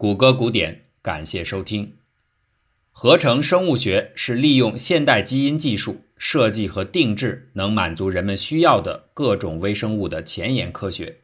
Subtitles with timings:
[0.00, 1.96] 谷歌古典，感谢收听。
[2.90, 11.18] 合成生物学是利用现代基因技术设计和定制能满足人们需要的各种微生物的前沿科学。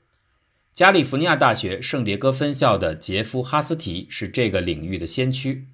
[0.75, 5.69] 加利福尼亚大学圣迭戈分校的杰夫·哈斯提是这个领域的先驱，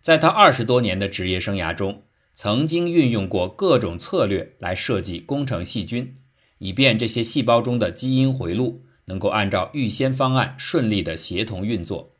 [0.00, 2.02] 在他二十多年的职业生涯中，
[2.34, 6.16] 曾经运用过各种策略来设计工程细菌，
[6.58, 12.11] 以便这些细胞中的基因回路能够按照预先方案顺利的协同运作。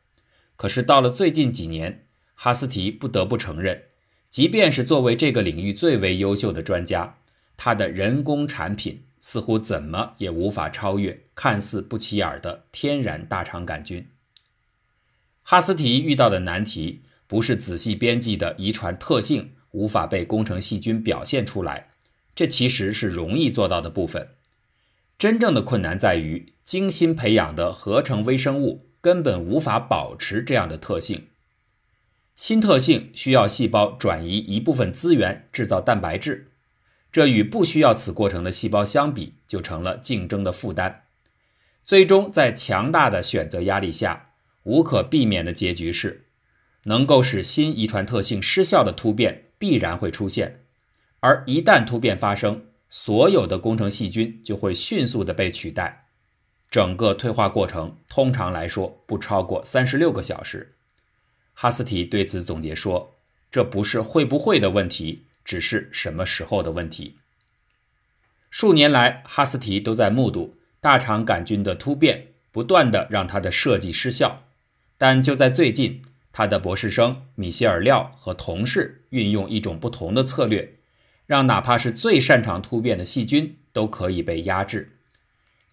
[0.63, 3.83] 可是到了最近几年，哈斯提不得不承认，
[4.29, 7.17] 即便是作为这个领域最为优秀的专家，
[7.57, 14.07] 他的人工产品似乎怎么也无法超越看似不起眼的天然大肠杆菌。
[15.41, 21.89] 哈斯提遇到的难题不是仔细编辑的遗传特性无法被工程细菌表现出来，
[22.33, 24.29] 这其实是容易做到的部分。
[25.19, 31.27] 真正的困难在于精心培养的合成微生物根本无法保持这样的特性。
[32.37, 36.53] 新特性需要细胞转移一部分资源制造蛋白质，
[37.11, 41.03] 这与不需要此过程的细胞相比，就成了竞争的负担。
[41.83, 44.29] 最终，在强大的选择压力下，
[44.63, 46.27] 无可避免的结局是，
[46.85, 50.61] 能够使新遗传特性失效的突变必然会出现。
[51.19, 56.02] 而一旦突变发生，所有的工程细菌就会迅速的被取代。
[56.73, 60.73] 整个退化过程通常来说不超过三十六个小时。
[61.53, 63.19] 哈斯提对此总结说
[63.51, 67.19] ：“这不是会不会的问题，只是什么时候的问题。”
[68.49, 74.41] 数年来，哈斯提都在目睹大肠杆菌的突变，不断的让他的设计失效。
[74.97, 76.01] 但就在最近，
[76.31, 80.73] 他的博士生米歇尔·廖和同事运用一种不同的策略，
[81.27, 84.89] 让哪怕是最擅长突变的细菌都可以被压制。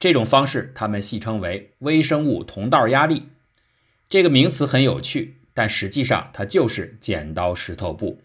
[0.01, 3.29] 这种方式，他们戏称为“微生物同道压力”。
[4.11, 5.37] 这个名词很有趣。
[5.53, 8.23] 但实际上，它就是剪刀石头布。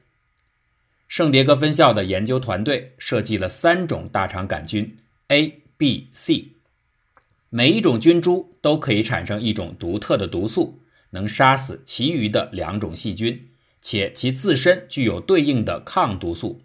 [1.07, 4.95] 圣迭戈分校的研究团队设计了三种大肠杆菌
[5.27, 6.51] A、B、C，
[7.49, 13.49] 每一种菌株都可以产生一种独特的毒素，能杀死其余的两种细菌，
[13.81, 16.61] 且其自身具有对应的抗毒素。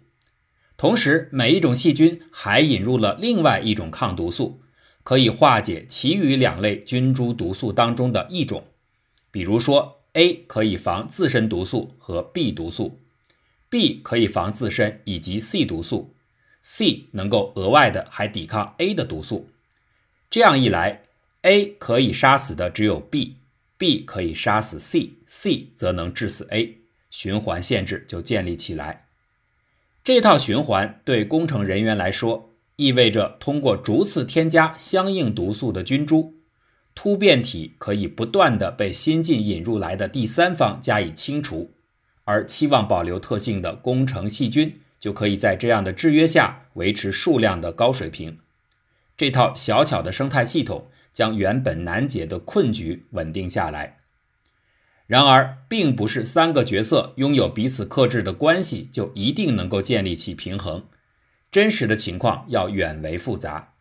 [0.77, 4.61] 同时，每一种细菌还引入了另外一种抗毒素，
[5.03, 8.63] 可以化解其余两类菌株毒素当中的一种，
[9.31, 9.97] 比如说。
[10.13, 12.99] A 可以防自身毒素和 B 毒素
[13.69, 16.13] ，B 可以防自身以及 C 毒素
[16.61, 19.47] ，C 能够额外的还抵抗 A 的毒素。
[20.29, 21.03] 这样一来
[21.43, 26.79] ，A 可以杀死的只有 B，B 可以杀死 C，C 则能致死 A，
[27.09, 29.05] 循环限制就建立起来。
[30.03, 32.50] 这套循环对工程人员来说，
[32.81, 36.33] 意味着通过逐次添加相应毒素的菌株。
[36.95, 41.75] 突变体可以不断的被新进引入来的第三方加以清除，
[42.23, 48.39] 而期望保留特性的工程细菌就可以在这样的制约下维持数量的高水平。
[49.15, 53.99] 这套小巧的生态系统将原本难解的困局稳定下来。
[55.05, 60.83] 然而，并不是三个角色拥有彼此克制的关系就一定能够建立起平衡。
[61.51, 63.73] 真实的情况要远为复杂，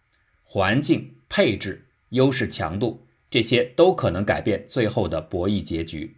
[0.43, 1.87] 环境配置。
[2.11, 6.17] 优势强度，这些都可能改变最后的博弈结局。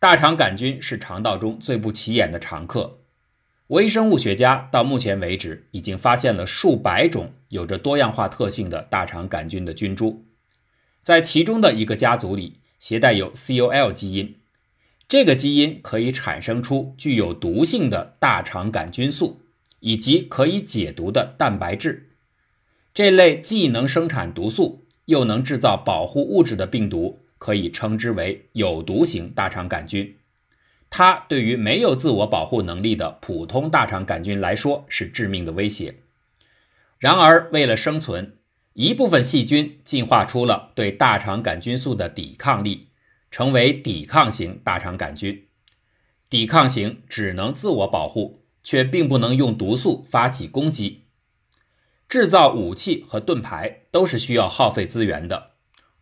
[0.00, 2.98] 大肠杆菌是肠道中最不起眼的常客，
[3.68, 10.24] 微生物学家到目前为止已经发现了数百种有着多样化特性的大肠杆菌的菌株，
[11.00, 14.34] 在其中的一个家族里携带有 COL 基因，
[15.06, 19.41] 这个基因可以产生出具有毒性的大肠杆菌素
[19.82, 22.08] 以及可以解毒的蛋白质。
[22.94, 30.16] 这类既能生产毒素又能制造保护物质的病毒，可以称之为有毒型大肠杆菌。
[30.88, 35.94] 它对于没有自我保护能力的普通大肠杆菌来说是致命的威胁。
[36.98, 38.36] 然而，为了生存，
[38.74, 42.88] 一部分细菌进化出了对大肠杆菌素的抵抗力，
[43.30, 45.46] 成为抵抗型大肠杆菌。
[46.28, 51.04] 抵抗型只能自我保护，却并不能用毒素发起攻击。
[52.08, 55.52] 制造武器和盾牌都是需要耗费资源的，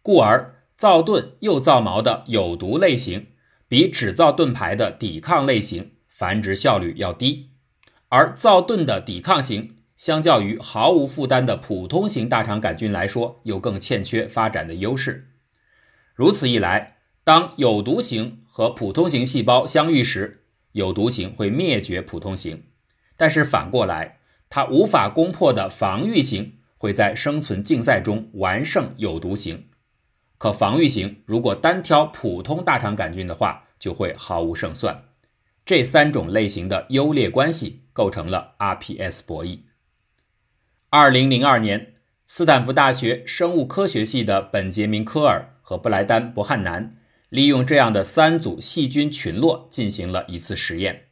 [0.03, 3.29] 故而造盾又造矛的有毒类型，
[3.69, 7.51] 比只造盾牌的抵抗类型繁殖效率要低，
[8.09, 15.29] 而造盾的抵抗型，相较于毫无负担的普通型大肠杆菌来说，又更欠缺发展的优势。
[16.15, 20.40] 如此一来，当有毒型和普通型细胞相遇时，
[20.73, 22.65] 有毒型会灭绝普通型，
[23.17, 24.19] 但是反过来。
[24.53, 29.69] 它无法攻破的防御型会在生存竞赛中完胜有毒型，
[30.39, 35.05] 可防御型如果单挑普通大肠杆菌的话，就会毫无胜算。
[35.65, 39.61] 这三种类型的优劣关系构成了 RPS 博弈。
[40.89, 41.95] 二零零二年，
[42.27, 46.97] 斯坦福大学生物科学系的本杰明·科尔和布莱丹·伯汉南
[47.31, 51.07] 利用这样的三组细菌群落进行了一次实验。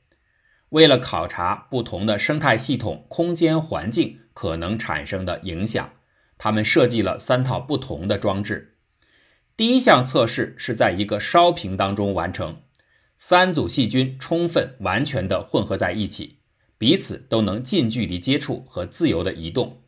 [0.70, 5.90] 为了考察不同的生态系统空间环境可能产生的影响，
[6.36, 8.74] 他们设计了三套不同的装置。
[9.56, 12.62] 第一项测试是在一个烧瓶当中完成，
[13.18, 16.40] 三组细菌充分完全的混合在一起，
[16.76, 19.82] 彼此都能近距离接触和自由的移动。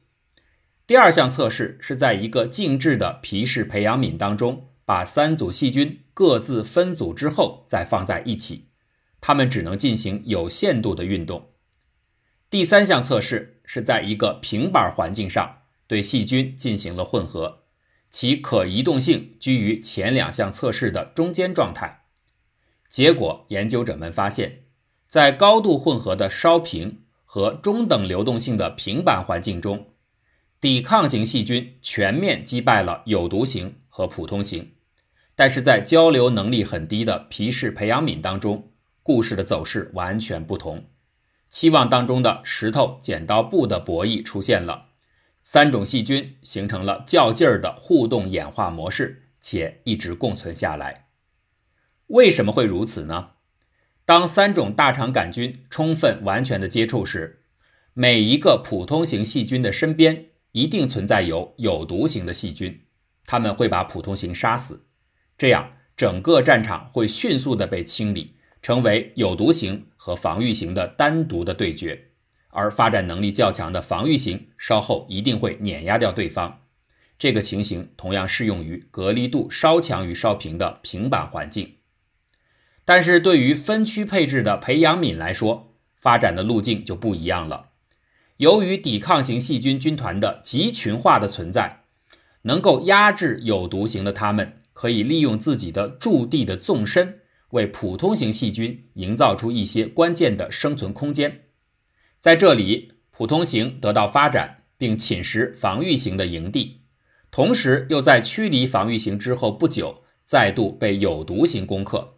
[0.86, 8.70] 第二项测试是在一个静置的皮氏培养皿当中，把三组细菌各自分组之后再放在一起，
[9.20, 11.50] 它们只能进行有限度的运动。
[12.50, 17.60] 第三项测试是在一个平板环境上对细菌进行了混合。
[18.10, 22.06] 其可移动性居于前两项测试的中间状态。
[22.88, 24.64] 结果，研究者们发现，
[25.06, 29.90] 在高度混合的烧瓶和中等流动性的平板环境中，
[30.60, 34.72] 抵抗型细菌全面击败了有毒型和普通型。
[35.40, 38.72] 但是在交流能力很低的皮氏培养皿当中，
[39.02, 40.84] 故事的走势完全不同。
[41.48, 44.88] 期望当中的石头剪刀布的博弈出现了。
[45.42, 51.06] 三种细菌形成了较劲儿的互动演化模式，且一直共存下来。
[52.08, 53.30] 为什么会如此呢？
[54.04, 57.44] 当三种大肠杆菌充分完全的接触时，
[57.94, 62.82] 每一个普通型细菌的身边一定存在有有毒型的细菌，
[63.24, 64.84] 它们会把普通型杀死，
[65.40, 72.08] 这样整个战场会迅速的被清理，成为有毒型和防御型的单独的对决。
[72.50, 76.60] 而发展能力较强的防御型稍后一定会碾压掉对方，
[77.18, 81.76] 这个情形同样适用于隔离度稍强于烧瓶的平板环境。
[82.84, 87.70] 但是对于分区配置的培养皿来说，发展的路径就不一样了。
[88.36, 91.84] 由于抵抗型细菌军团的集群化的存在，
[92.42, 101.42] 能够压制有毒型的它们，可以利用自己的驻地的纵深，为普通型细菌营造出一些关键的生存空间。
[102.18, 106.80] 在这里，普通型得到发展，并侵蚀防御型的营地，
[107.30, 112.14] 同时又在驱离防御型之后不久，再度被有毒型攻克。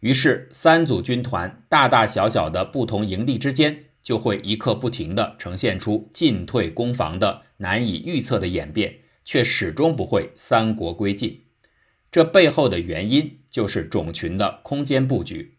[0.00, 8.94] 于是，三组军团大大小小的不同营地之间，就会一刻不停地呈现出进退攻防的难以预测的演变，
[9.26, 11.38] 却始终不会三国归晋。
[12.12, 15.56] 这背后的原因，就是种群的空间布局。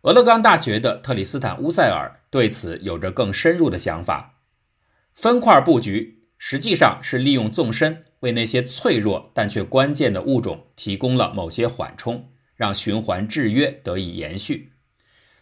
[0.00, 4.40] 俄勒冈大学的特里斯坦·乌塞尔对此有着更深入的想法。
[5.14, 14.72] 分块布局实际上是利用纵深为那些脆弱但却关键的物种提供了某些缓冲，让循环制约得以延续。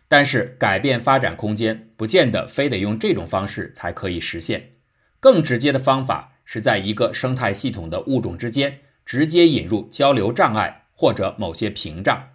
[0.08, 4.72] 但是，改变发展空间不见得非得用这种方式才可以实现。
[5.20, 12.30] 更直接的方法是在一个生态系统的物种之间直接引入交流障碍或者某些屏障。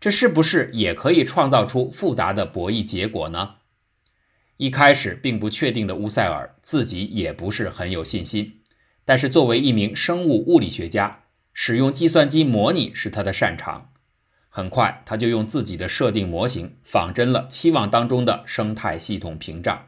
[0.00, 3.56] 这是不是也可以创造出复杂的博弈结果呢？
[4.56, 8.60] 一开始并不确定的乌塞尔自己也不是很有信心，
[9.04, 11.20] 但是作为一名生物物理学家，
[11.52, 13.92] 使用计算机模拟是他的擅长。
[14.48, 19.86] 很快，他就用自己的设定模型仿真了期望当中的生态系统屏障，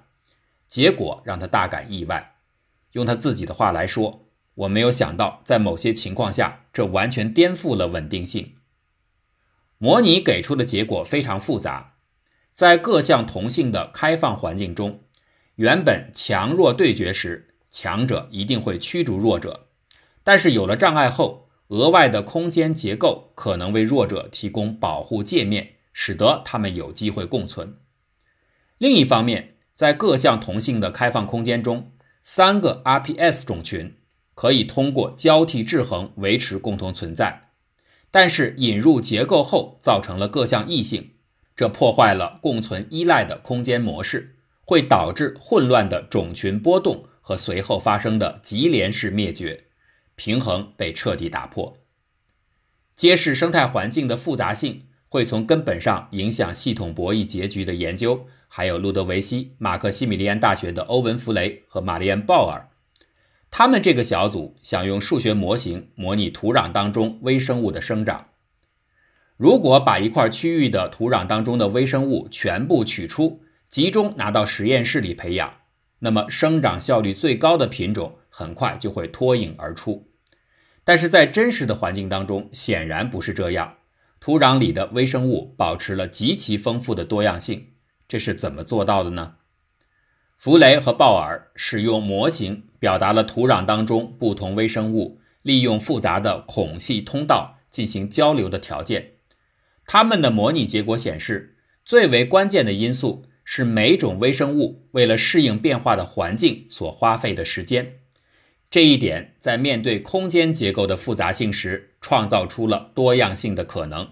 [0.68, 2.36] 结果让他大感意外。
[2.92, 4.23] 用他自己的话来说
[4.54, 8.54] ：“我没有想到，在某些情况下，这完全颠覆了稳定性。”
[9.78, 11.96] 模拟给出的结果非常复杂，
[12.54, 15.02] 在各项同性的开放环境中，
[15.56, 19.66] 原本强弱对决时，强者一定会驱逐弱者，
[20.22, 27.76] 但是有了障碍后，额外的空间结构可能为弱者提供保护界面，使得他们有机会共存。
[28.78, 31.92] 另一方面，在各项同性的开放空间中，
[32.22, 33.96] 三个 RPS 种群
[34.34, 37.50] 可以通过交替制衡维持共同存在。
[38.10, 41.10] 但是引入结构后，造成了各项异性，
[41.56, 49.64] 这破坏了共存依赖的空间模式，会导致混乱的种群波动和随后发生的级联式灭绝，
[50.14, 51.76] 平衡被彻底打破。
[52.96, 62.68] 揭示生态环境的复杂性会从根本上影响系统博弈结局的研究，还有路德维希马克西米利安大学的欧文弗雷和玛丽安鲍尔。
[63.56, 68.30] 他们这个小组想用数学模型模拟土壤当中微生物的生长。
[69.36, 75.54] 如果把一块区域的土壤当中的微生物全部取出，集中拿到实验室里培养，
[76.00, 80.10] 那么生长效率最高的品种很快就会脱颖而出。
[80.82, 83.74] 但是在真实的环境当中，显然不是这样。
[84.18, 87.68] 土壤里的微生物保持了极其丰富的多样性，
[88.08, 89.34] 这是怎么做到的呢？
[90.36, 99.12] 弗雷和鲍尔使用模型表达了土壤当中不同微生物利用复杂的孔隙通道进行交流的条件。
[99.86, 108.00] 他们的模拟结果显示，最为关键的因素是每种微生物为了适应变化的环境所花费的时间。
[108.70, 114.06] 这一点在面对空间结构的复杂性时，创造出了多样性的可能，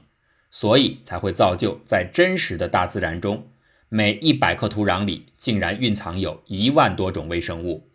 [0.50, 3.48] 所以才会造就在真实的大自然中，
[3.90, 7.91] 每一百克土壤里竟然蕴藏有一万多种微生物。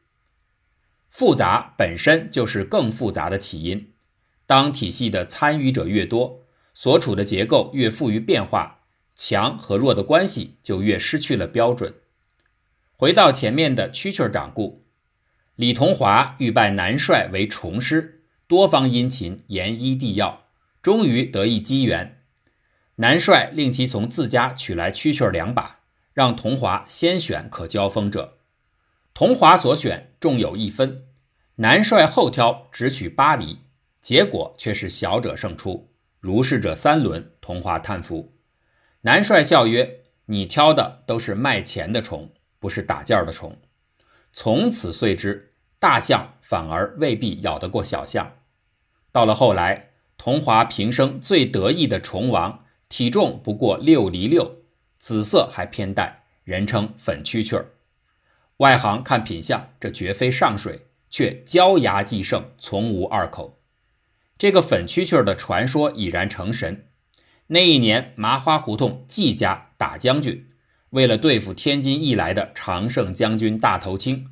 [1.17, 3.91] 复杂本身就是更复杂的起因。
[4.45, 6.43] 当体系的参与者越多，
[6.75, 8.81] 所处的结构越富于变化，
[9.15, 11.95] 强和弱的关系就越失去了标准。
[12.95, 14.85] 回到前面的蛐蛐掌故。
[15.55, 20.43] 李同华欲拜南帅为重师，多方殷勤，言医递药，
[20.83, 22.21] 终于得一机缘。
[22.97, 25.79] 南帅令其从自家取来蛐蛐两把，
[26.13, 28.37] 让同华先选可交锋者。
[29.15, 31.05] 同华所选重有一分，
[31.59, 33.57] 南帅后挑只取八厘，
[33.99, 35.91] 结果却是小者胜出。
[36.19, 38.35] 如是者三轮，同华叹服。
[39.01, 43.57] 南帅笑曰：“你挑的都是卖钱的虫，不是打件的虫。”
[44.33, 48.33] 从此遂知，大象反而未必咬得过小象。
[49.11, 54.57] 到了后来，同华平生最得意的虫王，体重不过六厘六，
[54.99, 57.73] 紫色还偏淡，人称粉蛐蛐儿。
[58.57, 63.59] 外行看品相，这绝非上水，却焦牙既胜，从无二口。
[64.37, 66.87] 这个粉蛐蛐儿的传说已然成神。
[67.47, 70.49] 那一年，麻花胡同季家打将军。
[70.91, 74.29] 为了对付天津一来的常胜将军大头青，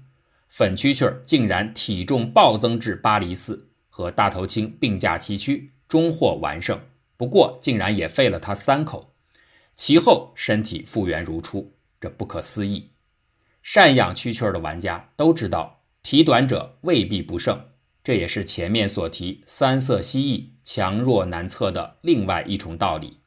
[0.48, 6.80] 粉蛐蛐竟然体重暴增至八厘四，和大头青并驾齐驱，终获完胜。
[7.18, 9.14] 不过，竟然也废了他三口，
[9.76, 12.92] 其后身体复原如初，这不可思议。
[13.64, 17.70] 善养蛐蛐的玩家都知道，体短者未必不胜，
[18.04, 23.22] 这也是前面所提三色蜥蜴强弱难测的另外一重道理。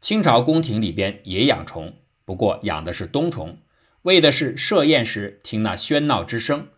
[0.00, 1.98] 清朝宫廷里边也养虫。
[2.24, 3.58] 不过养的是冬虫，
[4.00, 6.68] 为的是设宴时听那喧闹之声。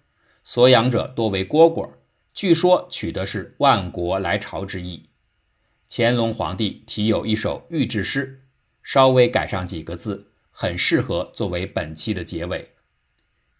[0.43, 1.93] 所养者多为蝈蝈，
[2.35, 5.11] 据说取的是万国来朝之意。
[5.89, 8.43] 乾隆皇帝题有一首御制诗，
[8.83, 12.73] 稍微改上几个字，很适合作为本期的结尾：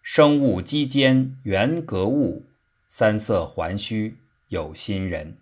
[0.01, 2.43] 生物机间原格物，
[2.87, 4.17] 三色还须
[4.47, 5.37] 有心人。